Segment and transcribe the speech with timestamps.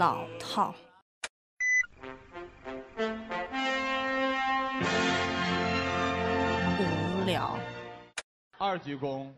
[0.00, 0.74] 老套。
[6.78, 7.54] 无聊。
[8.56, 9.28] 二鞠躬，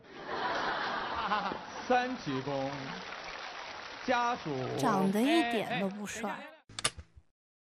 [1.85, 2.69] 三鞠躬，
[4.05, 6.33] 家属长得一点都不帅。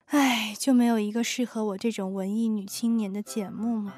[0.05, 3.94] 唉，就没有一个适合我这种文艺女青年的节目吗？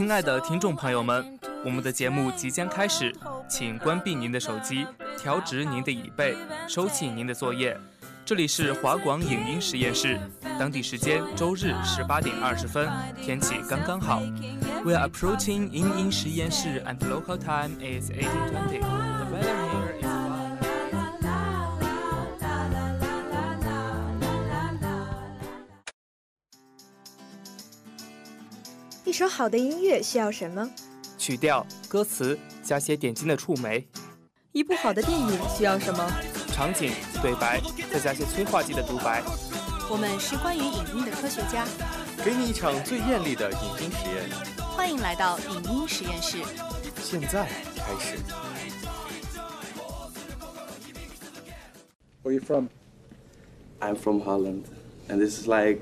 [0.00, 3.14] 亲爱的听众朋友们我们的节目即将开始
[3.46, 4.86] 请关闭您的手机
[5.18, 6.34] 调直您的椅背
[6.66, 7.78] 收起您的作业。
[8.24, 10.18] 这里是华广影音实验室
[10.58, 12.88] 当地时间周日十八点二十分
[13.22, 14.22] 天气刚刚好。
[14.86, 18.80] We are approaching 影音实验室 and local time is eighteen twenty.
[18.80, 19.69] The
[29.10, 30.70] 一首好的音乐需要什么？
[31.18, 33.84] 曲调、歌词加些点睛的触媒，
[34.52, 36.08] 一部好的电影需要什么？
[36.52, 37.60] 场景、对白，
[37.92, 39.20] 再加些催化剂的独白。
[39.90, 41.66] 我们是关于影音的科学家，
[42.24, 44.30] 给你一场最艳丽的影音实验，
[44.76, 46.38] 欢迎来到影音实验室。
[47.02, 48.16] 现在开始。
[52.22, 52.68] Where you from?
[53.80, 54.66] I'm from Holland,
[55.08, 55.80] and this is like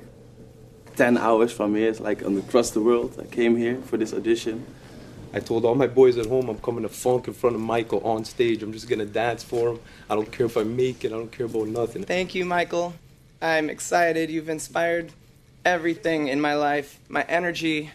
[0.98, 1.88] 10 hours from here.
[1.88, 3.16] It's like across the world.
[3.22, 4.66] I came here for this audition.
[5.32, 8.00] I told all my boys at home I'm coming to funk in front of Michael
[8.00, 8.64] on stage.
[8.64, 9.80] I'm just gonna dance for him.
[10.10, 11.12] I don't care if I make it.
[11.12, 12.02] I don't care about nothing.
[12.02, 12.94] Thank you, Michael.
[13.40, 14.28] I'm excited.
[14.28, 15.12] You've inspired
[15.64, 16.98] everything in my life.
[17.08, 17.92] My energy.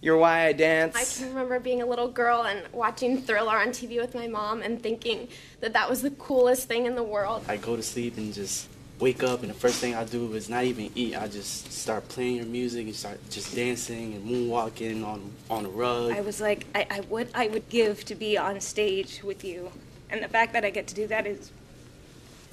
[0.00, 0.96] You're why I dance.
[0.96, 4.60] I can remember being a little girl and watching Thriller on TV with my mom
[4.60, 5.28] and thinking
[5.60, 7.44] that that was the coolest thing in the world.
[7.48, 8.66] I go to sleep and just
[9.04, 11.14] wake up, and the first thing I do is not even eat.
[11.14, 15.68] I just start playing your music and start just dancing and moonwalking on on the
[15.68, 16.12] rug.
[16.12, 19.70] I was like, I, I would I would give to be on stage with you,
[20.08, 21.52] and the fact that I get to do that is,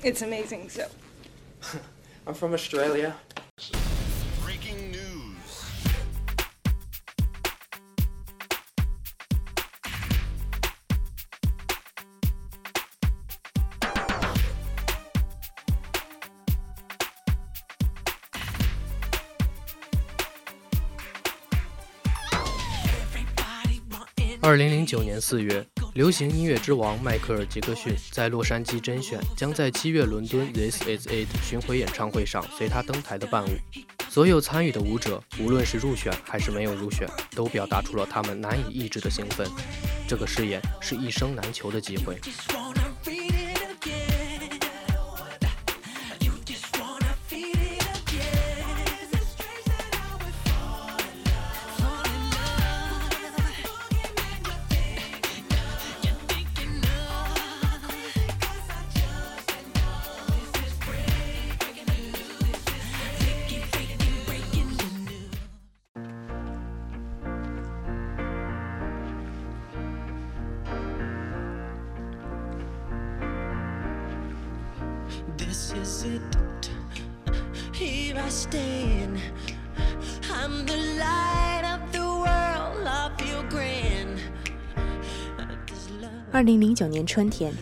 [0.03, 0.69] it's amazing.
[0.69, 0.88] So.
[2.28, 3.16] I'm from Australia.
[24.44, 25.63] 二零零九年四月，
[25.94, 33.52] 流行音乐之王迈克尔·杰克逊在洛杉矶甄选，将在七月伦敦 This Is It 巡回演唱会上随他登台的伴舞。
[34.09, 39.47] 所有参与的舞者，无论是入选还是没有入选，都表达出了他们难以抑制的兴奋。
[40.07, 42.19] 这个誓言是一生难求的机会。
[86.41, 87.53] 二零零九年春天，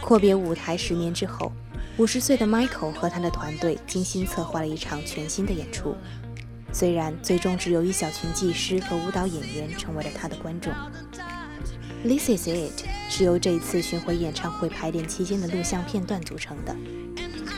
[0.00, 1.50] 阔别舞台十年之后，
[1.96, 5.96] 五十岁的 Michael 和他的团队精心策划了一场全新的演出。
[6.72, 10.72] 虽然最终只有一小群技师和舞蹈演员成为了他的观众。
[12.04, 16.76] This is it 是由这一次巡回演唱会排练期间的录像片段组成的，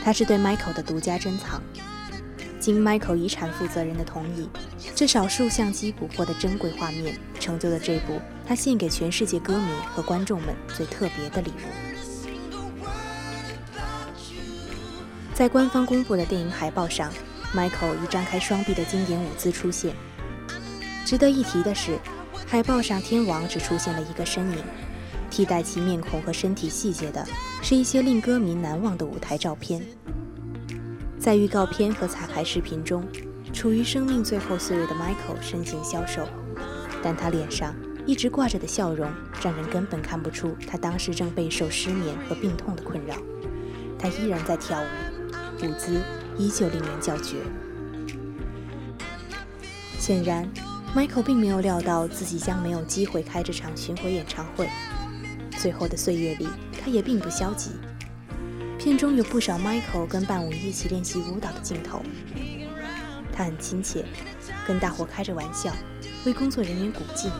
[0.03, 1.61] 它是对 Michael 的独家珍藏。
[2.61, 4.47] 经 Michael 遗产负责人的同意，
[4.95, 12.13] 这少数相机捕获的珍贵画面，成就了这部他献给全世界歌迷和观众们最特别的礼物。
[15.33, 17.11] 在官方公布的电影海报上
[17.55, 19.95] ，Michael 以张开双臂的经典舞姿出现。
[21.03, 21.97] 值得一提的是，
[22.45, 24.57] 海报上天王只出现了一个身影，
[25.31, 27.27] 替代其面孔和身体细节的
[27.63, 29.81] 是一些令歌迷难忘的舞台照片。
[31.21, 33.07] 在预告片和彩排视频中，
[33.53, 36.27] 处于生命最后岁月的 Michael 身形消瘦，
[37.03, 37.75] 但他脸上
[38.07, 39.07] 一直挂着的笑容，
[39.43, 43.15] 让人根本看不出他当时正备受失眠和病痛的困扰。
[43.99, 46.01] 他依然在跳舞，舞姿
[46.39, 47.35] 依旧令人叫绝。
[49.99, 50.49] 显然
[50.95, 54.67] ，Michael 并没有料到自己将没有机会开这场巡回演唱会。
[55.59, 56.47] 最后的岁月里，
[56.83, 57.69] 他也并不消极。
[58.83, 62.01] 片中有不少 Michael 跟伴舞一起练习舞蹈的镜头。
[63.31, 64.03] 他很亲切，
[64.65, 65.71] 跟大伙开着玩笑，
[66.25, 67.31] 为工作人员鼓劲，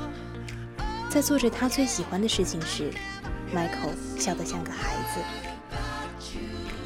[1.10, 2.92] 在做着他最喜欢的事情时
[3.56, 6.30] ，Michael 笑得像个孩子。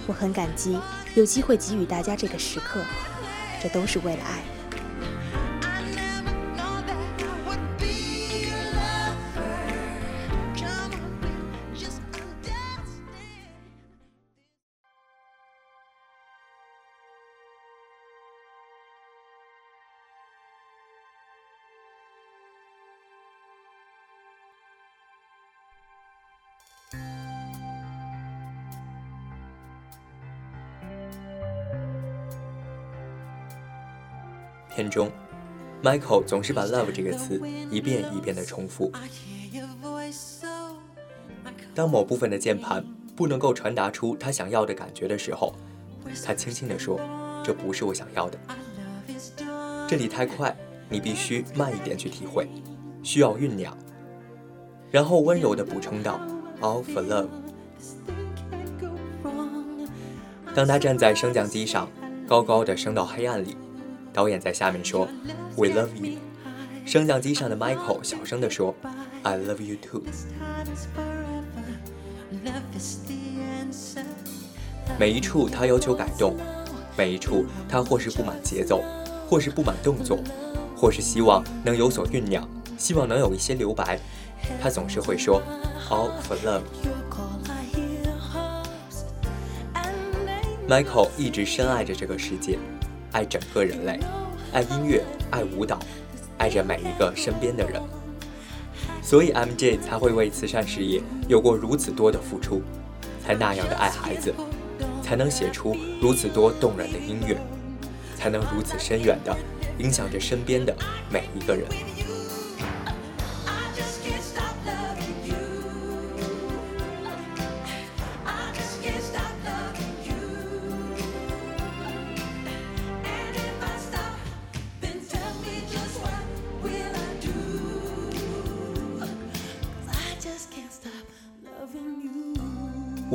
[0.07, 0.79] 我很感激
[1.15, 2.79] 有机会给予大家这个时刻，
[3.61, 4.54] 这都是为了爱。
[34.75, 35.09] 片中
[35.81, 37.41] ，Michael 总是把 “love” 这个词
[37.71, 38.91] 一遍一遍地重复。
[41.73, 42.85] 当某部分的键盘
[43.15, 45.55] 不能够传达出他想要的感觉的时候，
[46.25, 46.99] 他轻轻地说
[47.41, 48.37] ：“这不是我想要的，
[49.87, 50.53] 这里太快，
[50.89, 52.49] 你必须慢一点去体会，
[53.01, 53.75] 需要酝酿。”
[54.91, 56.19] 然后温柔地补充道
[56.59, 57.29] ：“All for love。”
[60.53, 61.89] 当他站在升降机上，
[62.27, 63.55] 高高的升到黑暗里。
[64.15, 65.05] 导演在下面说
[65.57, 66.17] ：“We love you。”
[66.87, 68.73] 升降机上的 Michael 小声地说
[69.23, 70.01] ：“I love you too。”
[74.97, 76.37] 每一处他要求改动，
[76.95, 78.81] 每一处他或是不满节奏，
[79.27, 80.17] 或是不满动作，
[80.77, 82.47] 或是希望能有所酝酿，
[82.77, 83.99] 希望能有一些留白，
[84.61, 85.41] 他总是会说
[85.89, 86.61] ：“All for love。”
[90.69, 92.57] Michael 一直深爱着这个世界。
[93.15, 93.97] 爱整个人类，
[94.51, 95.01] 爱音乐，
[95.31, 95.79] 爱舞蹈，
[96.37, 97.81] 爱着每一个身边的人，
[99.01, 102.61] 所以 MJ 才会为慈善事业有过如此多的付出，
[103.23, 104.33] 才那样的爱孩子，
[105.01, 107.37] 才能写出如此多动人的音乐，
[108.17, 109.33] 才能如此深远的
[109.79, 110.75] 影响着身边的
[111.09, 111.65] 每一个人。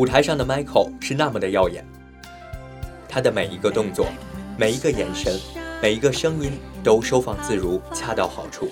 [0.01, 1.85] 舞台上的 Michael 是那么的耀眼，
[3.07, 4.07] 他的每一个动作、
[4.57, 5.39] 每一个眼神、
[5.83, 6.53] 每一个声音
[6.83, 8.71] 都收放自如，恰到好处。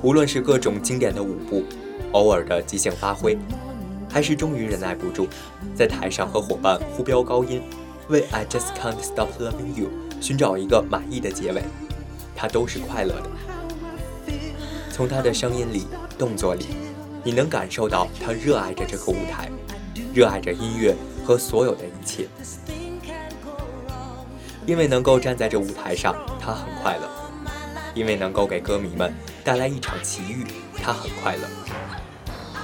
[0.00, 1.64] 无论是各种经典的舞步，
[2.12, 3.36] 偶尔的即兴发挥，
[4.08, 5.26] 还是终于忍耐不住，
[5.74, 7.60] 在台上和伙伴呼飙高音，
[8.06, 9.88] 为 I Just Can't Stop Loving You
[10.20, 11.64] 寻找一个满意的结尾，
[12.36, 13.30] 他都是快乐的。
[14.92, 16.66] 从他的声音里、动作里，
[17.24, 19.50] 你能感受到他热爱着这个舞台。
[20.12, 22.26] 热爱着音乐和所有的一切，
[24.66, 27.06] 因为能够站在这舞台上，他很快乐；
[27.94, 29.14] 因为能够给歌迷们
[29.44, 30.44] 带来一场奇遇，
[30.82, 31.42] 他很快乐；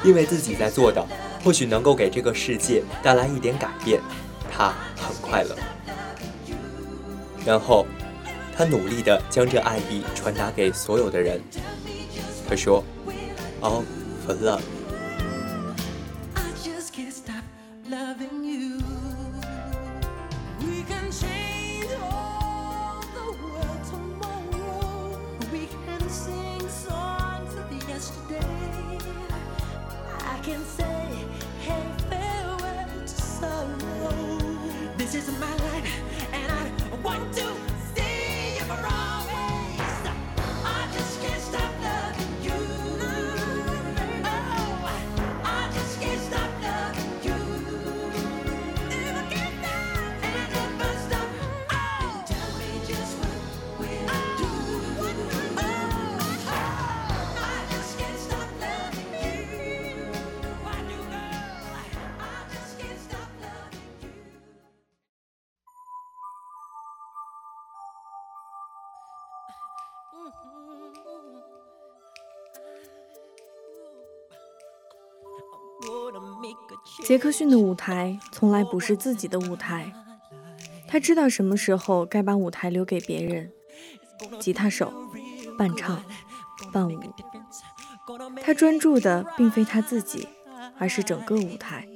[0.02, 1.04] 因为自己在做的
[1.44, 4.00] 或许能够给这个世界带来一点改变，
[4.50, 5.56] 他很快乐。
[7.44, 7.86] 然后，
[8.56, 11.40] 他努力地将这爱意传达给所有的人。
[12.48, 12.82] 他说
[13.60, 13.84] ：“All
[14.26, 14.60] for love。”
[34.96, 37.75] This is my life, and I want to.
[77.04, 79.92] 杰克逊的舞台从来不是自己的舞台，
[80.88, 83.52] 他知道什么时候该把舞台留给别人。
[84.40, 84.92] 吉他手、
[85.58, 86.02] 伴唱、
[86.72, 86.98] 伴舞，
[88.42, 90.26] 他专注的并非他自己，
[90.78, 91.86] 而是整个舞台。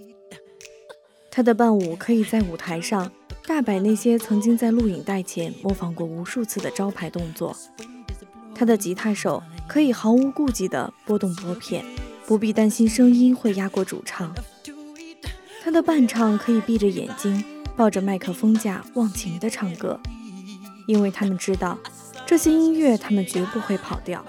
[1.31, 3.11] 他的伴舞可以在舞台上
[3.47, 7.57] 大摆那些曾经在录影带前模仿过无数次的招牌动作。
[8.55, 11.85] 他的吉他手可以毫无顾忌地拨动拨片，
[12.27, 14.33] 不必担心声音会压过主唱。
[15.63, 17.45] 他的伴唱可以闭着眼睛，
[17.77, 20.01] 抱着麦克风架忘情地唱歌，
[20.87, 21.79] 因为他们知道
[22.27, 24.25] 这些音乐他们绝不会跑调。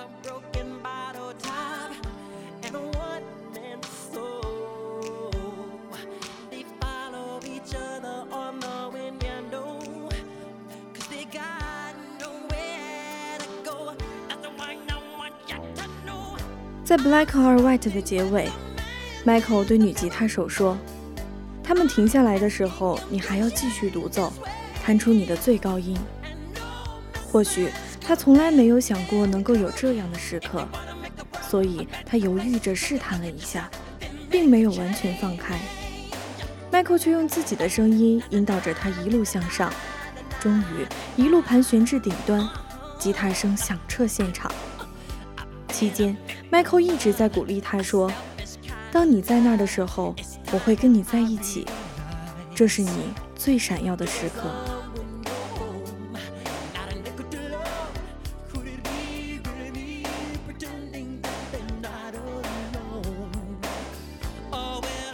[16.91, 18.49] 在《Black or White》的结尾
[19.25, 20.77] ，Michael 对女吉他手说
[21.63, 24.33] ：“他们停下来的时候，你还要继续独奏，
[24.83, 25.97] 弹出你的最高音。”
[27.31, 27.69] 或许
[28.01, 30.67] 他从来没有想过能够有这样的时刻，
[31.41, 33.71] 所以他犹豫着试探了一下，
[34.29, 35.57] 并没有完全放开。
[36.73, 39.71] Michael 却用自己的声音引导着他一路向上，
[40.41, 42.45] 终于一路盘旋至顶端，
[42.99, 44.51] 吉他声响彻现场。
[45.69, 46.15] 期间
[46.51, 48.11] ，Michael 一直在鼓励他说
[48.91, 50.13] ：“当你在那儿的时候，
[50.51, 51.65] 我会跟你在一起，
[52.53, 54.51] 这是你最闪耀的时刻。”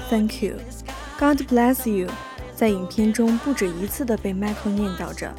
[0.10, 0.56] Thank you,
[1.20, 2.10] God bless you，
[2.56, 5.36] 在影片中不止一次的被 Michael 念叨着。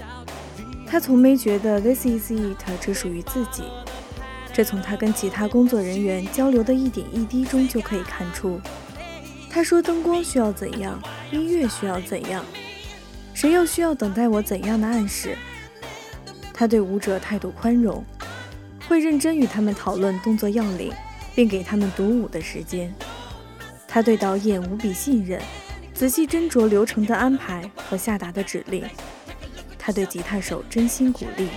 [0.86, 3.62] 他从没觉得 This is it 只属于自己，
[4.58, 8.60] 这从他跟其他工作人员交流的一点一滴中就可以看出。
[9.48, 11.00] 他说灯光需要怎样，
[11.30, 12.44] 音乐需要怎样，
[13.32, 15.38] 谁又需要等待我怎样的暗示？
[16.52, 18.04] 他对舞者态度宽容，
[18.88, 20.92] 会认真与他们讨论动作要领，
[21.36, 22.92] 并给他们独舞的时间。
[23.86, 25.40] 他对导演无比信任，
[25.94, 28.84] 仔细斟酌流程的安排和下达的指令。
[29.78, 31.48] 他对吉他手真心鼓励，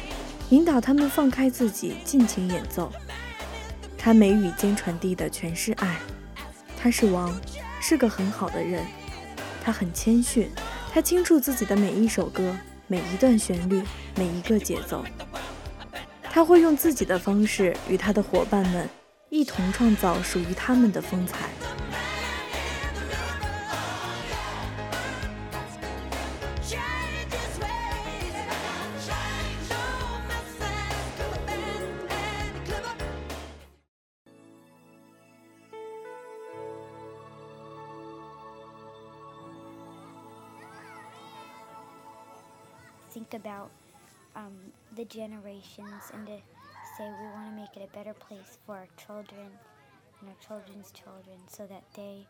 [0.51, 2.91] 引导他们放开自己，尽情演奏。
[3.97, 5.97] 他眉宇间传递的全是爱。
[6.77, 7.33] 他是王，
[7.79, 8.85] 是个很好的人。
[9.63, 10.49] 他很谦逊，
[10.91, 12.53] 他清楚自己的每一首歌、
[12.87, 13.81] 每一段旋律、
[14.15, 15.05] 每一个节奏。
[16.23, 18.89] 他会用自己的方式与他的伙伴们
[19.29, 21.49] 一同创造属于他们的风采。
[43.10, 43.70] think about
[44.34, 44.52] um,
[44.94, 46.38] the generations and to
[46.96, 49.48] say we want to make it a better place for our children
[50.20, 52.26] and our children's children so that they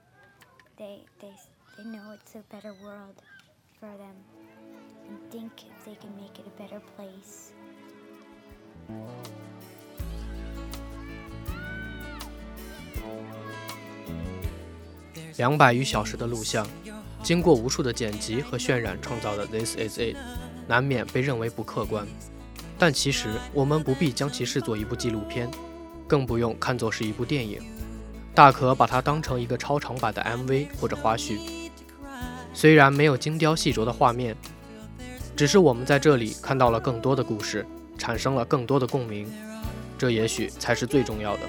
[0.77, 1.33] they they
[1.77, 3.23] they know it's a better world
[3.79, 4.17] for them
[5.09, 7.53] and think if they can make it a better place
[15.37, 16.67] 两百余小时的录像，
[17.23, 20.17] 经过无数的剪辑和渲染创造的《This Is It》。
[20.72, 22.08] 难免被认为不客观，
[22.80, 25.52] 但其实我们不必将其视作一部纪录片，
[26.08, 27.62] 更不用看作是一部电影，
[28.34, 31.38] 大可把它当成一个超长版的 MV 或者花絮。
[32.54, 34.34] 虽然没有精雕细琢的画面，
[35.36, 37.66] 只是我们在这里看到了更多的故事，
[37.98, 39.30] 产生了更多的共鸣，
[39.98, 41.42] 这也许才是最重要的。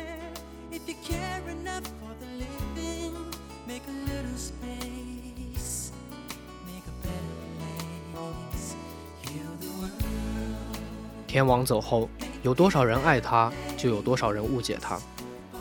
[11.33, 12.11] 天王走后，
[12.43, 15.01] 有多少人爱他，就有多少人误解他，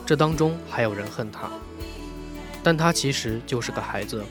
[0.04, 1.50] 这当中还有人恨他。
[2.62, 4.22] 但他其实就是个孩子，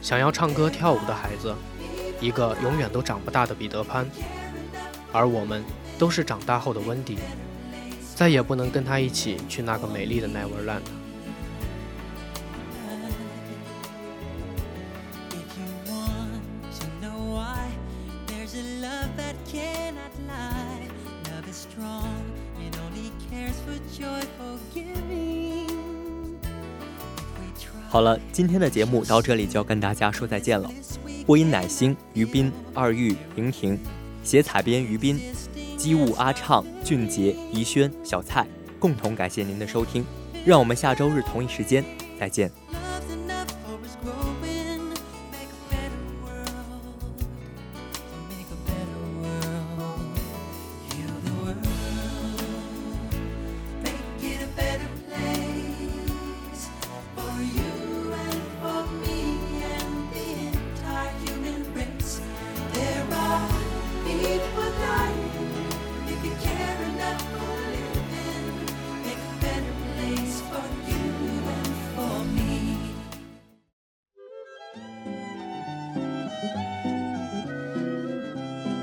[0.00, 1.52] 想要唱歌跳舞的孩子，
[2.20, 4.08] 一个永远都长不大的彼得潘。
[5.10, 5.64] 而我们
[5.98, 7.18] 都是长大后的温迪，
[8.14, 10.82] 再也不能跟他一起去那个美丽的 Neverland。
[27.90, 30.70] 好了，今天的节目到这里就要跟大家说再见了。
[31.26, 33.76] 播音乃星、于斌、二玉、莹婷，
[34.22, 35.18] 写采编于斌，
[35.76, 38.46] 机务阿畅、俊杰、怡轩、小蔡，
[38.78, 40.06] 共同感谢您的收听。
[40.46, 41.84] 让我们下周日同一时间
[42.16, 42.48] 再见。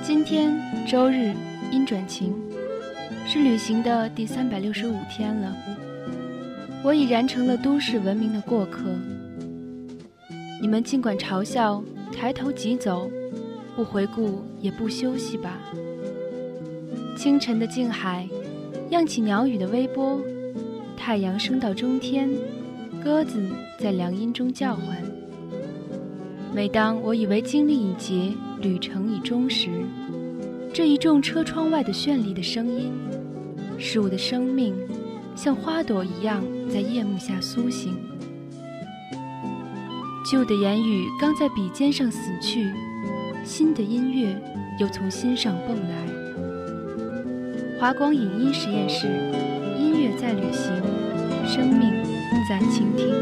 [0.07, 1.33] 今天周日，
[1.69, 2.33] 阴转晴，
[3.25, 5.53] 是旅行的第三百六十五天了。
[6.81, 8.83] 我已然成了都市文明的过客。
[10.61, 13.11] 你们尽管嘲笑，抬头即走，
[13.75, 15.59] 不回顾也不休息吧。
[17.17, 18.25] 清晨的静海，
[18.91, 20.21] 漾起鸟语的微波，
[20.95, 22.29] 太阳升到中天，
[23.03, 23.45] 鸽子
[23.77, 25.16] 在凉荫中叫唤。
[26.57, 28.33] 每当我以为经历已竭，
[28.63, 29.69] 旅程已终时，
[30.73, 32.91] 这一众车窗外的绚丽的声音，
[33.77, 34.73] 使我的生命
[35.35, 37.95] 像花朵一样在夜幕下苏醒。
[40.31, 42.73] 旧的言语刚在笔尖上死去，
[43.43, 44.35] 新的音乐
[44.79, 46.07] 又从心上蹦来。
[47.79, 49.05] 华光影音实验室，
[49.77, 50.73] 音乐在旅行，
[51.45, 51.93] 生命
[52.49, 53.13] 在倾听。